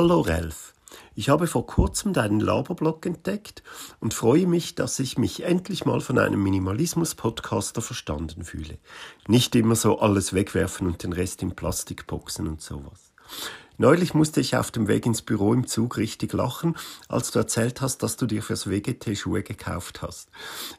[0.00, 0.74] Hallo Ralf.
[1.16, 3.64] Ich habe vor kurzem deinen Laberblog entdeckt
[3.98, 8.78] und freue mich, dass ich mich endlich mal von einem Minimalismus-Podcaster verstanden fühle.
[9.26, 13.12] Nicht immer so alles wegwerfen und den Rest in Plastikboxen und sowas.
[13.80, 16.74] Neulich musste ich auf dem Weg ins Büro im Zug richtig lachen,
[17.08, 20.30] als du erzählt hast, dass du dir fürs WGT Schuhe gekauft hast.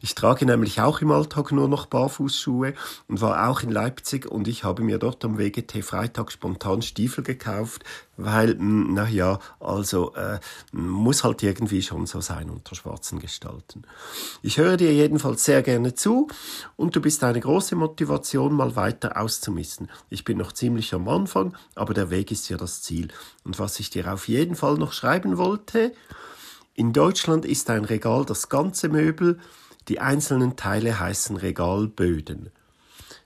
[0.01, 2.73] Ich trage nämlich auch im Alltag nur noch Barfußschuhe
[3.07, 7.23] und war auch in Leipzig und ich habe mir dort am WGT Freitag spontan Stiefel
[7.23, 7.85] gekauft,
[8.19, 10.39] weil, hm, na ja, also äh,
[10.71, 13.83] muss halt irgendwie schon so sein unter schwarzen Gestalten.
[14.41, 16.27] Ich höre dir jedenfalls sehr gerne zu
[16.75, 19.89] und du bist eine große Motivation, mal weiter auszumisten.
[20.09, 23.07] Ich bin noch ziemlich am Anfang, aber der Weg ist ja das Ziel.
[23.43, 25.93] Und was ich dir auf jeden Fall noch schreiben wollte,
[26.73, 29.39] in Deutschland ist ein Regal das ganze Möbel,
[29.87, 32.51] die einzelnen Teile heißen Regalböden.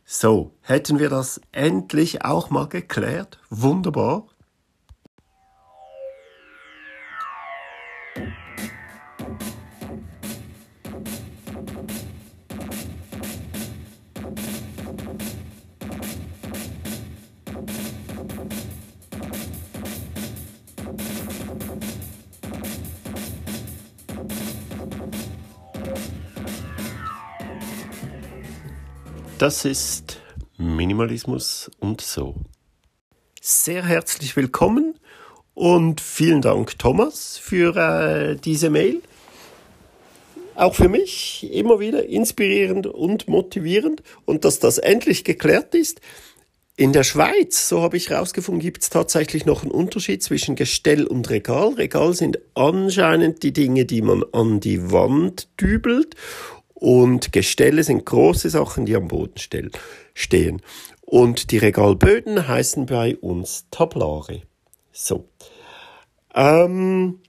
[0.05, 3.39] So, hätten wir das endlich auch mal geklärt?
[3.50, 4.28] Wunderbar.
[29.44, 30.22] Das ist
[30.58, 32.36] Minimalismus und so.
[33.41, 34.97] Sehr herzlich willkommen
[35.53, 39.02] und vielen Dank, Thomas, für äh, diese Mail.
[40.55, 46.00] Auch für mich immer wieder inspirierend und motivierend und dass das endlich geklärt ist.
[46.78, 51.05] In der Schweiz, so habe ich herausgefunden, gibt es tatsächlich noch einen Unterschied zwischen Gestell
[51.05, 51.73] und Regal.
[51.73, 56.16] Regal sind anscheinend die Dinge, die man an die Wand dübelt
[56.84, 59.39] und Gestelle sind große Sachen, die am Boden
[60.14, 60.62] stehen.
[61.00, 64.42] Und die Regalböden heißen bei uns Tablare.
[64.92, 65.30] So.
[66.36, 67.22] Ähm,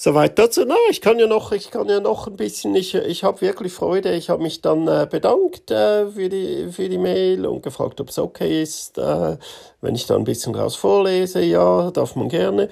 [0.00, 0.64] Soweit dazu.
[0.64, 2.76] Na, ich kann ja noch, ich kann ja noch ein bisschen.
[2.76, 4.14] Ich, ich habe wirklich Freude.
[4.14, 8.08] Ich habe mich dann äh, bedankt äh, für die für die Mail und gefragt, ob
[8.10, 9.36] es okay ist, äh,
[9.80, 11.42] wenn ich da ein bisschen draus vorlese.
[11.42, 12.68] Ja, darf man gerne.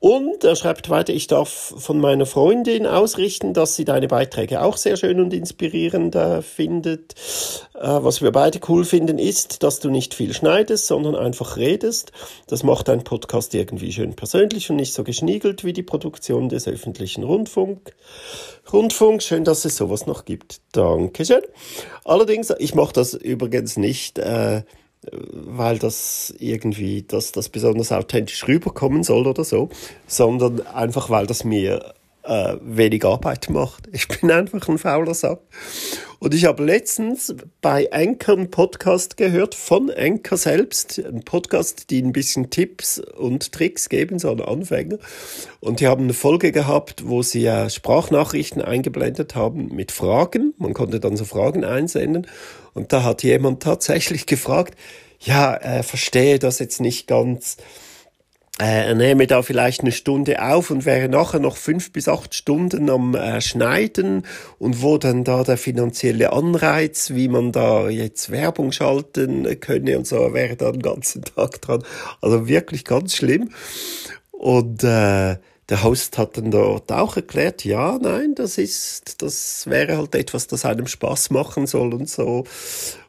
[0.00, 4.78] Und er schreibt weiter, ich darf von meiner Freundin ausrichten, dass sie deine Beiträge auch
[4.78, 7.14] sehr schön und inspirierend äh, findet.
[7.74, 12.12] Äh, was wir beide cool finden, ist, dass du nicht viel schneidest, sondern einfach redest.
[12.46, 16.66] Das macht dein Podcast irgendwie schön persönlich und nicht so geschniegelt wie die Produktion des
[16.66, 17.94] öffentlichen Rundfunk.
[18.72, 20.62] Rundfunk, schön, dass es sowas noch gibt.
[20.72, 21.42] Dankeschön.
[22.06, 24.18] Allerdings, ich mache das übrigens nicht.
[24.18, 24.62] Äh,
[25.10, 29.70] weil das irgendwie, dass das besonders authentisch rüberkommen soll oder so,
[30.06, 33.88] sondern einfach, weil das mir äh, wenig Arbeit macht.
[33.92, 35.40] Ich bin einfach ein fauler Sack.
[36.18, 42.02] Und ich habe letztens bei Anchor einen Podcast gehört von Anchor selbst, ein Podcast, die
[42.02, 44.98] ein bisschen Tipps und Tricks geben, so an Anfänger.
[45.60, 50.52] Und die haben eine Folge gehabt, wo sie äh, Sprachnachrichten eingeblendet haben mit Fragen.
[50.58, 52.26] Man konnte dann so Fragen einsenden.
[52.74, 54.76] Und da hat jemand tatsächlich gefragt,
[55.20, 57.56] ja, äh, verstehe das jetzt nicht ganz
[58.60, 62.34] äh, er nehme da vielleicht eine Stunde auf und wäre nachher noch fünf bis acht
[62.34, 64.26] Stunden am äh, Schneiden
[64.58, 70.06] und wo dann da der finanzielle Anreiz, wie man da jetzt Werbung schalten könne und
[70.06, 71.82] so, wäre da den ganzen Tag dran.
[72.20, 73.50] Also wirklich ganz schlimm.
[74.30, 75.36] Und äh,
[75.70, 80.48] der Host hat dann dort auch erklärt, ja, nein, das ist, das wäre halt etwas,
[80.48, 82.44] das einem Spaß machen soll und so.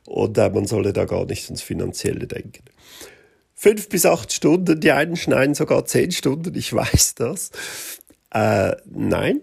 [0.06, 2.64] Und äh, man solle da gar nicht ins Finanzielle denken
[3.62, 7.52] fünf bis acht Stunden, die einen schneiden sogar zehn Stunden, ich weiß das.
[8.34, 9.42] Äh, nein,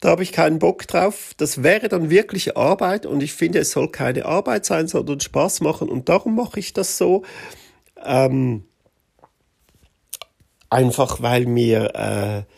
[0.00, 1.34] da habe ich keinen Bock drauf.
[1.36, 5.60] Das wäre dann wirklich Arbeit und ich finde, es soll keine Arbeit sein, sondern Spaß
[5.60, 7.22] machen und darum mache ich das so.
[8.02, 8.64] Ähm,
[10.70, 12.52] einfach weil mir äh,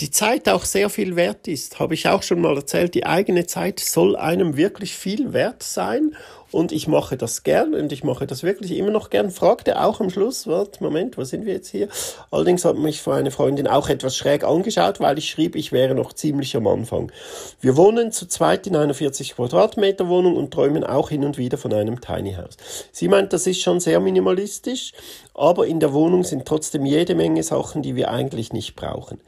[0.00, 1.80] die Zeit auch sehr viel wert ist.
[1.80, 6.14] Habe ich auch schon mal erzählt, die eigene Zeit soll einem wirklich viel wert sein
[6.50, 9.30] und ich mache das gern und ich mache das wirklich immer noch gern.
[9.30, 11.88] Fragte auch am Schluss, warte, Moment, wo sind wir jetzt hier?
[12.30, 16.12] Allerdings hat mich eine Freundin auch etwas schräg angeschaut, weil ich schrieb, ich wäre noch
[16.12, 17.12] ziemlich am Anfang.
[17.60, 21.58] Wir wohnen zu zweit in einer 40 Quadratmeter Wohnung und träumen auch hin und wieder
[21.58, 22.56] von einem Tiny House.
[22.92, 24.92] Sie meint, das ist schon sehr minimalistisch,
[25.34, 29.20] aber in der Wohnung sind trotzdem jede Menge Sachen, die wir eigentlich nicht brauchen.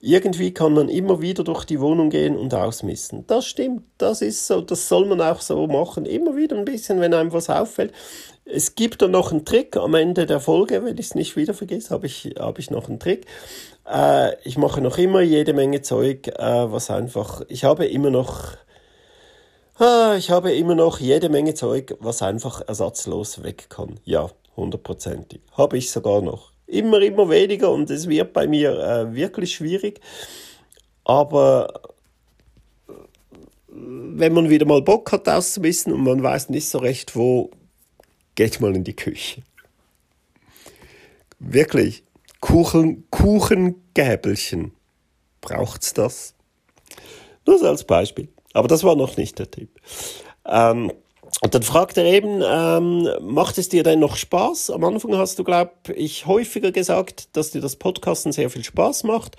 [0.00, 3.24] Irgendwie kann man immer wieder durch die Wohnung gehen und ausmisten.
[3.26, 6.06] Das stimmt, das ist so, das soll man auch so machen.
[6.06, 7.92] Immer wieder ein bisschen, wenn einem was auffällt.
[8.44, 11.54] Es gibt dann noch einen Trick am Ende der Folge, wenn ich es nicht wieder
[11.54, 13.26] vergesse, habe ich, hab ich noch einen Trick.
[13.86, 18.54] Äh, ich mache noch immer jede Menge Zeug, äh, was einfach, ich habe immer noch,
[19.80, 24.00] äh, ich habe immer noch jede Menge Zeug, was einfach ersatzlos weg kann.
[24.04, 25.40] Ja, hundertprozentig.
[25.56, 26.52] Habe ich sogar noch.
[26.66, 30.00] immer, immer weniger und es wird bei mir äh, wirklich schwierig.
[31.04, 31.80] Aber
[33.80, 37.50] wenn man wieder mal Bock hat auszuwissen und man weiß nicht so recht wo,
[38.34, 39.42] geht mal in die Küche.
[41.38, 42.02] Wirklich,
[42.40, 44.72] Kuchen, Kuchengäbelchen.
[45.40, 46.34] Braucht's das?
[47.46, 48.28] Nur so als Beispiel.
[48.52, 49.70] Aber das war noch nicht der Tipp.
[50.44, 50.92] Ähm,
[51.40, 54.70] und dann fragt er eben, ähm, macht es dir denn noch Spaß?
[54.70, 59.04] Am Anfang hast du, glaube ich, häufiger gesagt, dass dir das Podcasten sehr viel Spaß
[59.04, 59.36] macht.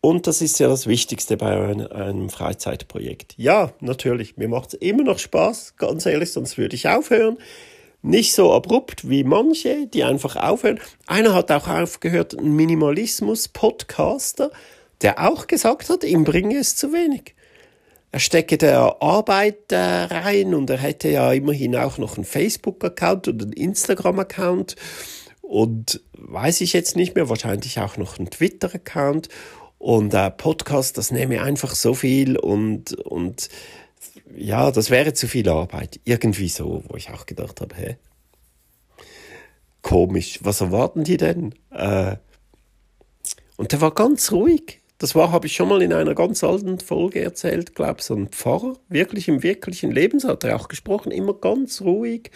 [0.00, 3.34] Und das ist ja das Wichtigste bei einem Freizeitprojekt.
[3.36, 7.38] Ja, natürlich, mir macht es immer noch Spaß, ganz ehrlich, sonst würde ich aufhören.
[8.00, 10.78] Nicht so abrupt wie manche, die einfach aufhören.
[11.08, 14.52] Einer hat auch aufgehört, ein Minimalismus-Podcaster,
[15.02, 17.34] der auch gesagt hat, ihm bringe es zu wenig
[18.10, 23.28] er stecke da Arbeit äh, rein und er hätte ja immerhin auch noch einen Facebook-Account
[23.28, 24.76] und einen Instagram-Account
[25.42, 29.28] und weiß ich jetzt nicht mehr, wahrscheinlich auch noch einen Twitter-Account
[29.78, 33.48] und äh, Podcast, das nehme einfach so viel und, und
[34.36, 36.00] ja, das wäre zu viel Arbeit.
[36.04, 37.96] Irgendwie so, wo ich auch gedacht habe, hä?
[39.82, 41.54] Komisch, was erwarten die denn?
[41.70, 42.16] Äh,
[43.56, 44.80] und der war ganz ruhig.
[44.98, 48.28] Das war, habe ich schon mal in einer ganz alten Folge erzählt, glaube so ein
[48.28, 52.32] Pfarrer, wirklich im wirklichen Leben, so hat er auch gesprochen, immer ganz ruhig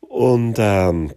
[0.00, 1.12] und ähm,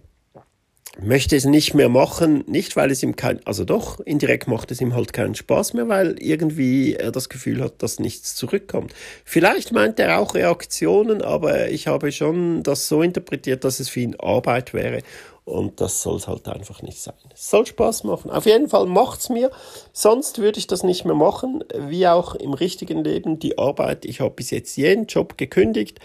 [1.00, 4.80] möchte es nicht mehr machen, nicht weil es ihm kein, also doch, indirekt macht es
[4.80, 8.92] ihm halt keinen Spaß mehr, weil irgendwie er das Gefühl hat, dass nichts zurückkommt.
[9.24, 14.00] Vielleicht meint er auch Reaktionen, aber ich habe schon das so interpretiert, dass es für
[14.00, 15.02] ihn Arbeit wäre
[15.44, 17.14] und das soll es halt einfach nicht sein.
[17.34, 18.30] Es soll Spaß machen.
[18.30, 19.50] Auf jeden Fall macht's mir.
[19.92, 21.64] Sonst würde ich das nicht mehr machen.
[21.76, 24.04] Wie auch im richtigen Leben die Arbeit.
[24.04, 25.98] Ich habe bis jetzt jeden Job gekündigt,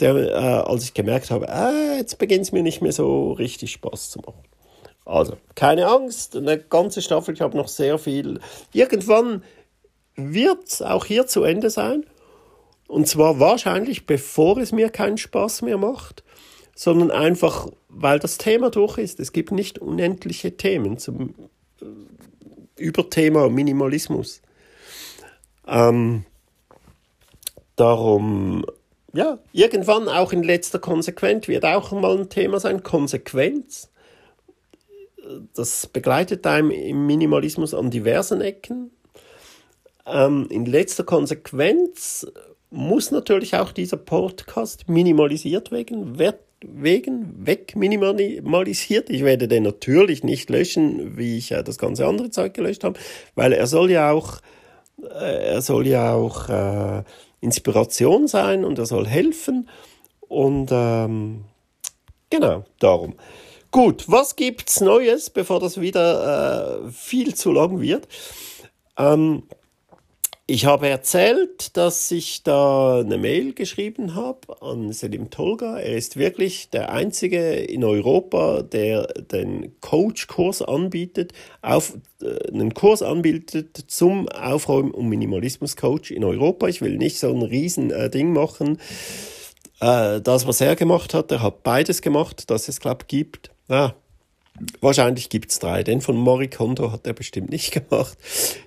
[0.00, 3.72] der, äh, als ich gemerkt habe, äh, jetzt beginnt es mir nicht mehr so richtig
[3.72, 4.42] Spaß zu machen.
[5.04, 8.40] Also, keine Angst, eine ganze Staffel, ich habe noch sehr viel.
[8.72, 9.44] Irgendwann
[10.16, 12.04] wird es auch hier zu Ende sein.
[12.88, 16.24] Und zwar wahrscheinlich, bevor es mir keinen Spaß mehr macht
[16.76, 19.18] sondern einfach, weil das Thema durch ist.
[19.18, 21.34] Es gibt nicht unendliche Themen zum
[21.80, 21.86] äh,
[22.76, 24.42] Überthema Minimalismus.
[25.66, 26.26] Ähm,
[27.76, 28.66] darum,
[29.16, 33.90] ja, irgendwann auch in letzter Konsequenz wird auch mal ein Thema sein, Konsequenz.
[35.54, 38.90] Das begleitet einem im Minimalismus an diversen Ecken.
[40.06, 42.26] Ähm, in letzter Konsequenz
[42.70, 49.10] muss natürlich auch dieser Podcast minimalisiert werden, wird wegen weg minimalisiert.
[49.10, 52.98] Ich werde den natürlich nicht löschen, wie ich ja das ganze andere Zeug gelöscht habe,
[53.34, 54.40] weil er soll ja auch,
[55.02, 57.02] äh, er soll ja auch äh,
[57.46, 59.68] Inspiration sein und er soll helfen
[60.20, 61.44] und ähm,
[62.28, 63.14] genau darum.
[63.70, 68.08] Gut, was gibt's Neues, bevor das wieder äh, viel zu lang wird?
[68.98, 69.44] Ähm,
[70.48, 75.80] ich habe erzählt, dass ich da eine Mail geschrieben habe an Selim Tolga.
[75.80, 81.32] Er ist wirklich der einzige in Europa, der den Coach-Kurs anbietet,
[81.62, 86.68] auf, äh, einen Kurs anbietet zum Aufräumen- und Minimalismus-Coach in Europa.
[86.68, 88.78] Ich will nicht so ein riesen äh, machen.
[89.80, 93.50] Äh, das, was er gemacht hat, er hat beides gemacht, das es, glaube gibt.
[93.68, 93.94] Ah,
[94.80, 95.82] Wahrscheinlich gibt's drei.
[95.82, 98.16] Den von Mori Kondo hat er bestimmt nicht gemacht.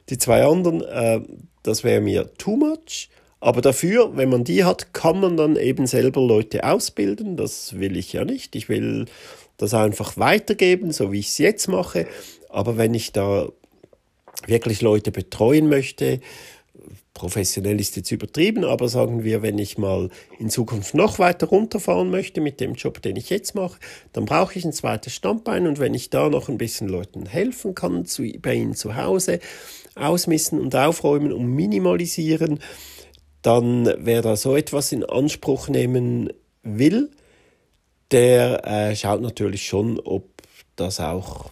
[0.10, 1.22] Die zwei anderen, äh,
[1.64, 3.10] das wäre mir too much.
[3.42, 7.38] Aber dafür, wenn man die hat, kann man dann eben selber Leute ausbilden.
[7.38, 8.56] Das will ich ja nicht.
[8.56, 9.06] Ich will
[9.58, 12.06] das einfach weitergeben, so wie ich es jetzt mache.
[12.50, 13.48] Aber wenn ich da
[14.48, 16.20] wirklich Leute betreuen möchte,
[17.20, 20.10] professionell ist jetzt übertrieben, aber sagen wir, wenn ich mal
[20.40, 23.78] in Zukunft noch weiter runterfahren möchte mit dem Job, den ich jetzt mache,
[24.14, 25.68] dann brauche ich ein zweites Standbein.
[25.68, 29.40] Und wenn ich da noch ein bisschen Leuten helfen kann, zu, bei ihnen zu Hause,
[29.96, 32.60] ausmissen und aufräumen und minimalisieren,
[33.42, 36.30] dann wer da so etwas in Anspruch nehmen
[36.64, 37.12] will,
[38.12, 40.26] der äh, schaut natürlich schon, ob
[40.78, 41.52] das auch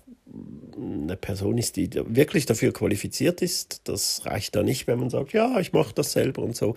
[0.78, 3.82] eine Person ist, die wirklich dafür qualifiziert ist.
[3.86, 6.76] Das reicht da nicht, wenn man sagt, ja, ich mache das selber und so.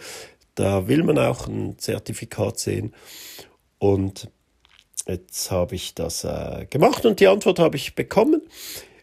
[0.55, 2.95] Da will man auch ein Zertifikat sehen.
[3.79, 4.29] Und
[5.07, 8.43] jetzt habe ich das äh, gemacht und die Antwort habe ich bekommen.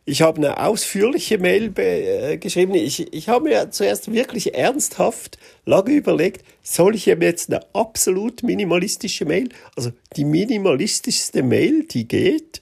[0.10, 2.76] Ich habe eine ausführliche Mail äh, geschrieben.
[2.76, 8.42] Ich, ich habe mir zuerst wirklich ernsthaft lange überlegt, soll ich ihm jetzt eine absolut
[8.42, 12.62] minimalistische Mail, also die minimalistischste Mail, die geht,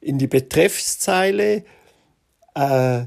[0.00, 1.64] in die Betreffszeile
[2.54, 3.04] äh,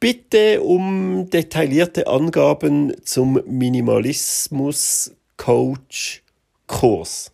[0.00, 6.22] bitte um detaillierte Angaben zum Minimalismus Coach
[6.66, 7.32] Kurs.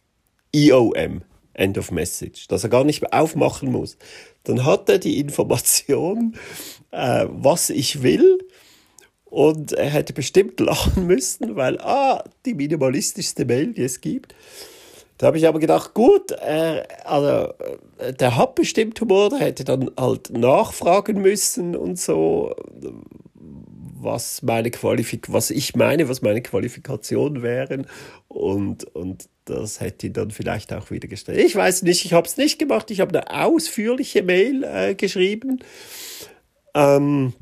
[0.53, 1.23] IOM.
[1.55, 3.97] End of Message, dass er gar nicht mehr aufmachen muss.
[4.43, 6.37] Dann hat er die Information,
[6.91, 8.39] äh, was ich will.
[9.25, 14.35] Und er hätte bestimmt lachen müssen, weil, ah, die minimalistischste Mail, die es gibt.
[15.25, 17.55] Da habe ich aber gedacht, gut, äh, also,
[17.97, 22.55] äh, der hat bestimmt Humor, der hätte dann halt nachfragen müssen und so,
[24.03, 27.87] was meine Qualifik was ich meine, was meine Qualifikationen wären
[28.29, 31.39] und, und das hätte ihn dann vielleicht auch wieder gestellt.
[31.39, 35.61] Ich weiß nicht, ich habe es nicht gemacht, ich habe eine ausführliche Mail äh, geschrieben.
[36.75, 37.33] Ähm,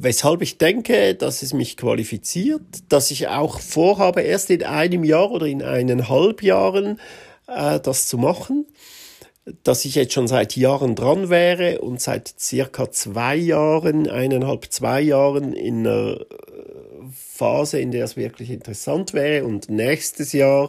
[0.00, 5.30] weshalb ich denke, dass es mich qualifiziert, dass ich auch vorhabe, erst in einem Jahr
[5.30, 7.00] oder in eineinhalb Jahren
[7.46, 8.66] äh, das zu machen,
[9.64, 15.00] dass ich jetzt schon seit Jahren dran wäre und seit circa zwei Jahren, eineinhalb, zwei
[15.00, 16.18] Jahren in einer
[17.10, 20.68] Phase, in der es wirklich interessant wäre und nächstes Jahr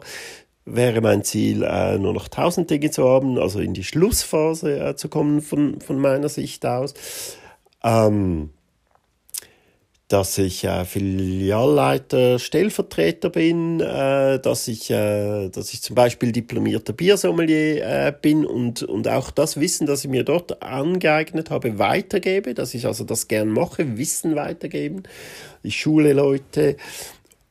[0.66, 4.96] wäre mein Ziel, äh, nur noch 1000 Dinge zu haben, also in die Schlussphase äh,
[4.96, 6.94] zu kommen von, von meiner Sicht aus.
[7.84, 8.52] Ähm,
[10.10, 16.94] dass ich äh, Filialleiter, Stellvertreter bin, äh, dass ich, äh, dass ich zum Beispiel diplomierter
[16.94, 22.56] Biersommelier äh, bin und, und auch das Wissen, das ich mir dort angeeignet habe, weitergebe,
[22.56, 25.04] dass ich also das gern mache, Wissen weitergeben.
[25.62, 26.76] Ich schule Leute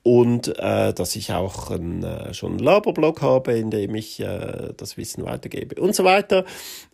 [0.03, 4.73] und äh, dass ich auch ein, äh, schon einen Laberblog habe, in dem ich äh,
[4.77, 6.45] das Wissen weitergebe und so weiter.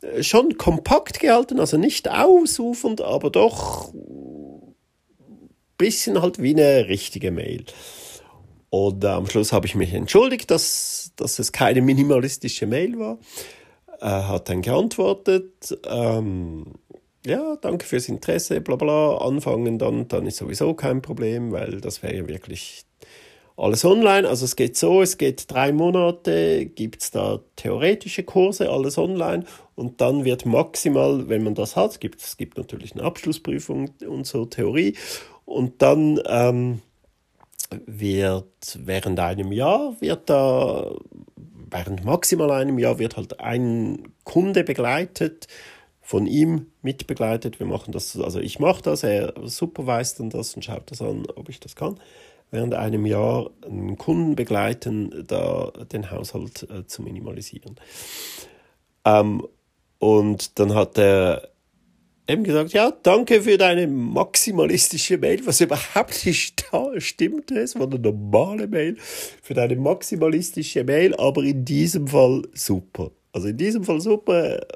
[0.02, 3.92] Äh, schon kompakt gehalten, also nicht ausufernd, aber doch
[5.76, 7.64] bisschen halt wie eine richtige Mail.
[8.71, 13.19] Und äh, am Schluss habe ich mich entschuldigt, dass, dass es keine minimalistische Mail war.
[14.00, 16.64] Er hat dann geantwortet, ähm,
[17.26, 22.02] ja, danke fürs Interesse, bla bla, anfangen dann, dann ist sowieso kein Problem, weil das
[22.02, 22.85] wäre ja wirklich
[23.57, 24.28] alles online.
[24.28, 29.45] Also es geht so, es geht drei Monate, gibt es da theoretische Kurse, alles online
[29.75, 34.26] und dann wird maximal, wenn man das hat, gibt, es gibt natürlich eine Abschlussprüfung und
[34.26, 34.97] so Theorie
[35.45, 36.83] und dann ähm,
[37.87, 40.93] wird während einem Jahr, wird da,
[41.71, 45.49] während maximal einem Jahr, wird halt ein Kunde begleitet,
[46.05, 47.59] von ihm mitbegleitet.
[47.59, 51.27] Wir machen das, also ich mache das, er superweist dann das und schaut das an,
[51.35, 51.99] ob ich das kann.
[52.51, 57.77] Während einem Jahr einen Kunden begleiten, da den Haushalt äh, zu minimalisieren.
[59.07, 59.47] Ähm,
[59.99, 61.49] und dann hat er
[62.26, 67.87] eben gesagt, ja, danke für deine maximalistische Mail, was überhaupt nicht da stimmt, es war
[67.87, 68.97] eine normale Mail,
[69.43, 73.11] für deine maximalistische Mail, aber in diesem Fall super.
[73.33, 74.66] Also in diesem Fall super,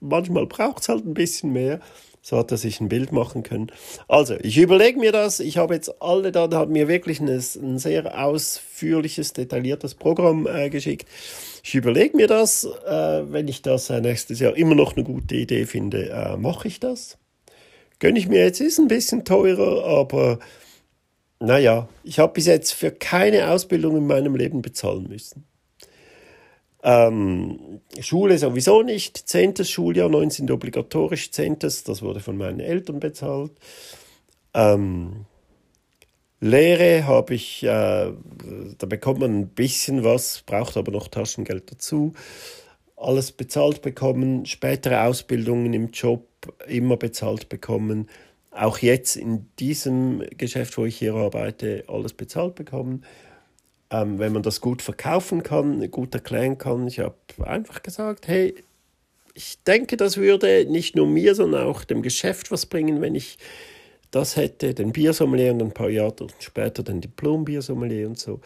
[0.00, 1.80] manchmal braucht es halt ein bisschen mehr,
[2.22, 3.72] so hat er sich ein Bild machen können.
[4.06, 5.40] Also, ich überlege mir das.
[5.40, 10.70] Ich habe jetzt alle dann, hat mir wirklich ein, ein sehr ausführliches, detailliertes Programm äh,
[10.70, 11.08] geschickt.
[11.64, 12.64] Ich überlege mir das.
[12.64, 16.68] Äh, wenn ich das äh, nächstes Jahr immer noch eine gute Idee finde, äh, mache
[16.68, 17.18] ich das.
[17.98, 20.38] Gönne ich mir jetzt, ist ein bisschen teurer, aber
[21.40, 25.44] naja, ich habe bis jetzt für keine Ausbildung in meinem Leben bezahlen müssen.
[26.82, 29.16] Ähm, Schule sowieso nicht.
[29.16, 33.52] Zehntes Schuljahr, 19 obligatorisch, zehntes, das wurde von meinen Eltern bezahlt.
[34.54, 35.26] Ähm,
[36.40, 42.14] Lehre habe ich, äh, da bekommt man ein bisschen was, braucht aber noch Taschengeld dazu.
[42.96, 46.26] Alles bezahlt bekommen, spätere Ausbildungen im Job
[46.66, 48.08] immer bezahlt bekommen.
[48.50, 53.04] Auch jetzt in diesem Geschäft, wo ich hier arbeite, alles bezahlt bekommen
[53.92, 56.88] ähm, wenn man das gut verkaufen kann, gut erklären kann.
[56.88, 58.54] Ich habe einfach gesagt, hey,
[59.34, 63.38] ich denke, das würde nicht nur mir, sondern auch dem Geschäft was bringen, wenn ich
[64.10, 68.40] das hätte, den Biersommelier und ein paar Jahre später den Diplom-Biersommelier und so.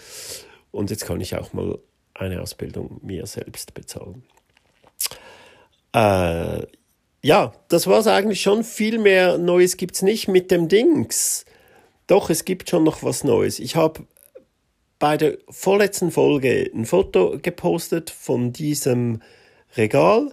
[0.72, 1.78] Und jetzt kann ich auch mal
[2.14, 4.24] eine Ausbildung mir selbst bezahlen.
[5.92, 6.66] Äh,
[7.22, 8.64] ja, das war es eigentlich schon.
[8.64, 11.44] Viel mehr Neues gibt es nicht mit dem Dings.
[12.06, 13.58] Doch, es gibt schon noch was Neues.
[13.58, 14.06] Ich habe
[14.98, 19.22] bei der vorletzten Folge ein Foto gepostet von diesem
[19.76, 20.32] Regal.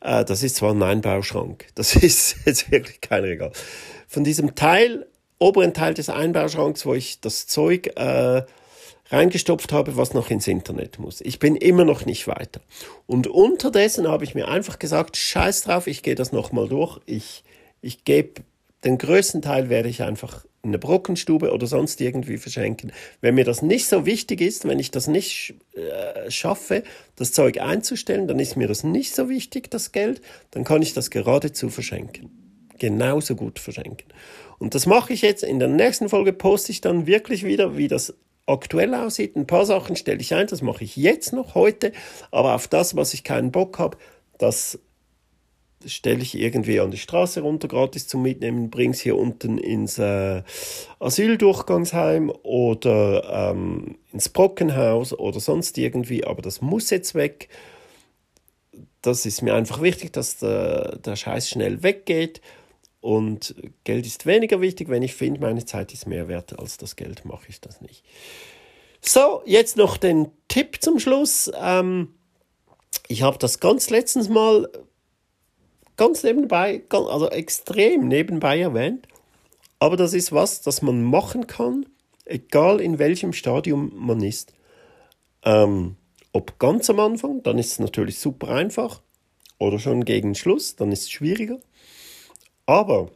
[0.00, 3.52] Äh, das ist zwar ein Einbauschrank, das ist jetzt wirklich kein Regal.
[4.08, 5.06] Von diesem Teil,
[5.38, 8.42] oberen Teil des Einbauschranks, wo ich das Zeug äh,
[9.10, 11.20] reingestopft habe, was noch ins Internet muss.
[11.20, 12.60] Ich bin immer noch nicht weiter.
[13.06, 17.00] Und unterdessen habe ich mir einfach gesagt, scheiß drauf, ich gehe das nochmal durch.
[17.06, 17.44] Ich,
[17.82, 18.42] ich gebe
[18.84, 22.92] den größten Teil werde ich einfach in eine Brockenstube oder sonst irgendwie verschenken.
[23.20, 26.82] Wenn mir das nicht so wichtig ist, wenn ich das nicht äh, schaffe,
[27.16, 30.94] das Zeug einzustellen, dann ist mir das nicht so wichtig, das Geld, dann kann ich
[30.94, 32.30] das geradezu verschenken.
[32.78, 34.08] Genauso gut verschenken.
[34.58, 35.44] Und das mache ich jetzt.
[35.44, 38.14] In der nächsten Folge poste ich dann wirklich wieder, wie das
[38.46, 39.36] aktuell aussieht.
[39.36, 41.92] Ein paar Sachen stelle ich ein, das mache ich jetzt noch heute,
[42.30, 43.96] aber auf das, was ich keinen Bock habe,
[44.38, 44.78] das
[45.86, 49.98] stelle ich irgendwie an die Straße runter, gratis zum Mitnehmen, bringe es hier unten ins
[49.98, 50.42] äh,
[51.00, 57.48] Asyldurchgangsheim oder ähm, ins Brockenhaus oder sonst irgendwie, aber das muss jetzt weg.
[59.02, 62.40] Das ist mir einfach wichtig, dass der, der Scheiß schnell weggeht.
[63.00, 64.88] Und Geld ist weniger wichtig.
[64.88, 68.02] Wenn ich finde, meine Zeit ist mehr wert als das Geld, mache ich das nicht.
[69.02, 71.50] So, jetzt noch den Tipp zum Schluss.
[71.60, 72.14] Ähm,
[73.06, 74.70] ich habe das ganz letztens mal
[75.96, 79.06] ganz nebenbei, also extrem nebenbei erwähnt.
[79.78, 81.86] Aber das ist was, das man machen kann,
[82.24, 84.52] egal in welchem Stadium man ist.
[85.44, 85.96] Ähm,
[86.32, 89.02] ob ganz am Anfang, dann ist es natürlich super einfach.
[89.58, 91.60] Oder schon gegen Schluss, dann ist es schwieriger.
[92.66, 93.10] Aber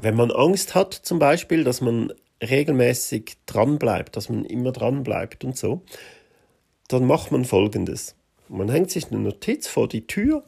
[0.00, 2.12] wenn man Angst hat, zum Beispiel, dass man
[2.42, 5.82] regelmäßig dran bleibt, dass man immer dran bleibt und so,
[6.88, 8.14] dann macht man folgendes.
[8.48, 10.44] Man hängt sich eine Notiz vor die Tür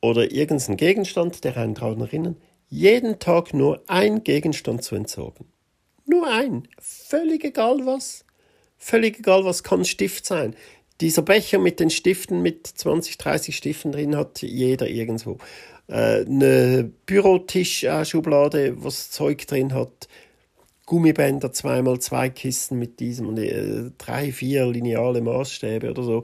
[0.00, 2.36] oder irgendeinen Gegenstand, der erinnert,
[2.68, 5.46] jeden Tag nur ein Gegenstand zu entsorgen.
[6.06, 6.68] Nur ein.
[6.78, 8.24] Völlig egal was.
[8.78, 10.54] Völlig egal was kann Stift sein.
[11.00, 15.38] Dieser Becher mit den Stiften, mit 20, 30 Stiften drin, hat jeder irgendwo.
[15.88, 20.08] Äh, eine Bürotischschublade, was Zeug drin hat.
[20.86, 26.22] Gummibänder, zweimal zwei Kisten mit diesem äh, drei, vier lineale Maßstäbe oder so.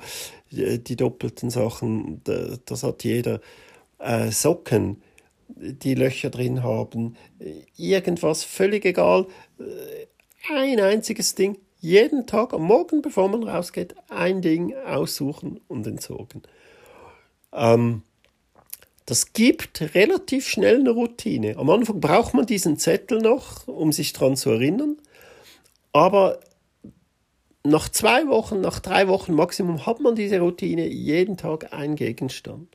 [0.50, 3.40] Die, die doppelten Sachen, das hat jeder
[3.98, 5.02] äh, Socken,
[5.48, 7.16] die Löcher drin haben,
[7.76, 9.26] irgendwas, völlig egal.
[9.58, 10.06] Äh,
[10.52, 16.42] ein einziges Ding, jeden Tag am Morgen, bevor man rausgeht, ein Ding aussuchen und entsorgen.
[17.52, 18.02] Ähm,
[19.06, 21.56] das gibt relativ schnell eine Routine.
[21.58, 24.96] Am Anfang braucht man diesen Zettel noch, um sich daran zu erinnern.
[25.92, 26.40] Aber
[27.62, 32.68] nach zwei Wochen, nach drei Wochen Maximum hat man diese Routine, jeden Tag ein Gegenstand.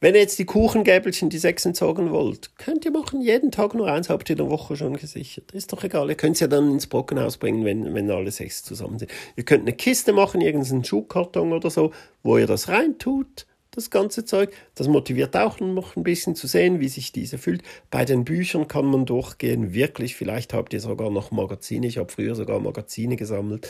[0.00, 3.90] Wenn ihr jetzt die Kuchengäbelchen, die sechs entsorgen wollt, könnt ihr machen, jeden Tag nur
[3.90, 5.50] eins, habt ihr in der Woche schon gesichert.
[5.50, 8.62] Ist doch egal, ihr könnt es ja dann ins Brockenhaus bringen, wenn, wenn alle sechs
[8.62, 9.10] zusammen sind.
[9.34, 11.90] Ihr könnt eine Kiste machen, irgendeinen Schuhkarton oder so,
[12.22, 14.52] wo ihr das reintut, das ganze Zeug.
[14.76, 17.62] Das motiviert auch noch ein bisschen zu sehen, wie sich diese fühlt.
[17.90, 22.12] Bei den Büchern kann man durchgehen, wirklich, vielleicht habt ihr sogar noch Magazine, ich habe
[22.12, 23.68] früher sogar Magazine gesammelt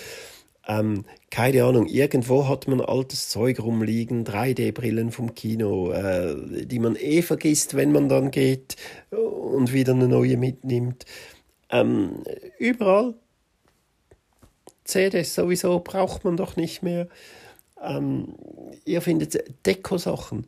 [0.69, 6.95] ähm, keine Ahnung, irgendwo hat man altes Zeug rumliegen, 3D-Brillen vom Kino, äh, die man
[6.97, 8.77] eh vergisst, wenn man dann geht
[9.11, 11.07] und wieder eine neue mitnimmt.
[11.71, 12.23] Ähm,
[12.59, 13.15] überall.
[14.85, 17.09] CDs sowieso braucht man doch nicht mehr.
[17.83, 18.35] Ähm,
[18.85, 20.47] ihr findet Deko-Sachen.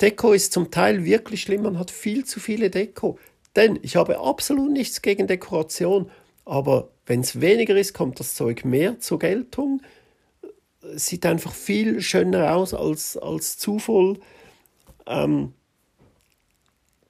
[0.00, 3.18] Deko ist zum Teil wirklich schlimm, man hat viel zu viele Deko.
[3.54, 6.10] Denn ich habe absolut nichts gegen Dekoration,
[6.44, 9.82] aber wenn es weniger ist, kommt das Zeug mehr zur Geltung.
[10.94, 14.18] Sieht einfach viel schöner aus als, als zu voll.
[15.06, 15.52] Ähm,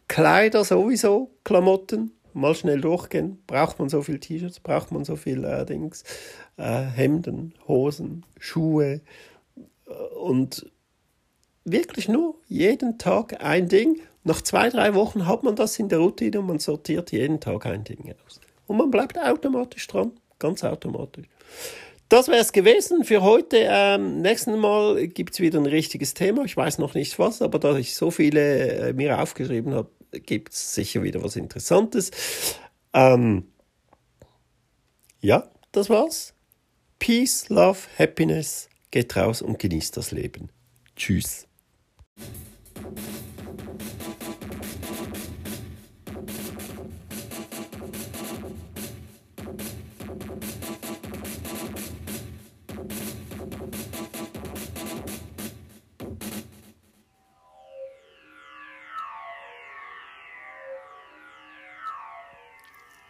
[0.08, 3.40] Kleider sowieso, Klamotten, mal schnell durchgehen.
[3.46, 5.62] Braucht man so viel T-Shirts, braucht man so viel äh,
[6.56, 9.02] äh, Hemden, Hosen, Schuhe
[10.20, 10.68] und
[11.64, 14.00] wirklich nur jeden Tag ein Ding.
[14.24, 17.66] Nach zwei, drei Wochen hat man das in der Routine und man sortiert jeden Tag
[17.66, 18.40] ein Ding aus
[18.72, 21.26] und man bleibt automatisch dran, ganz automatisch.
[22.08, 23.66] Das wäre es gewesen für heute.
[23.68, 26.44] Ähm, nächsten Mal gibt es wieder ein richtiges Thema.
[26.44, 30.54] Ich weiß noch nicht was, aber da ich so viele äh, mir aufgeschrieben habe, gibt
[30.54, 32.12] es sicher wieder was Interessantes.
[32.94, 33.44] Ähm,
[35.20, 36.32] ja, das war's.
[36.98, 38.70] Peace, Love, Happiness.
[38.90, 40.48] Geht raus und genießt das Leben.
[40.96, 41.46] Tschüss.